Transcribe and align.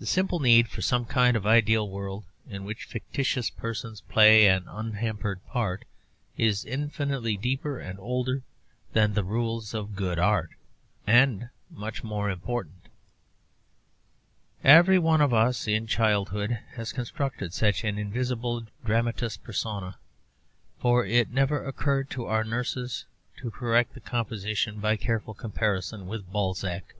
The 0.00 0.06
simple 0.06 0.40
need 0.40 0.66
for 0.66 0.82
some 0.82 1.04
kind 1.04 1.36
of 1.36 1.46
ideal 1.46 1.88
world 1.88 2.24
in 2.50 2.64
which 2.64 2.86
fictitious 2.86 3.50
persons 3.50 4.00
play 4.00 4.48
an 4.48 4.66
unhampered 4.66 5.46
part 5.46 5.84
is 6.36 6.64
infinitely 6.64 7.36
deeper 7.36 7.78
and 7.78 8.00
older 8.00 8.42
than 8.94 9.14
the 9.14 9.22
rules 9.22 9.74
of 9.74 9.94
good 9.94 10.18
art, 10.18 10.50
and 11.06 11.50
much 11.70 12.02
more 12.02 12.28
important. 12.30 12.88
Every 14.64 14.98
one 14.98 15.20
of 15.20 15.32
us 15.32 15.68
in 15.68 15.86
childhood 15.86 16.58
has 16.74 16.90
constructed 16.92 17.54
such 17.54 17.84
an 17.84 17.96
invisible 17.96 18.66
dramatis 18.84 19.36
personæ, 19.36 19.94
but 20.82 21.02
it 21.06 21.30
never 21.30 21.64
occurred 21.64 22.10
to 22.10 22.24
our 22.26 22.42
nurses 22.42 23.04
to 23.36 23.52
correct 23.52 23.94
the 23.94 24.00
composition 24.00 24.80
by 24.80 24.96
careful 24.96 25.32
comparison 25.32 26.08
with 26.08 26.28
Balzac. 26.32 26.96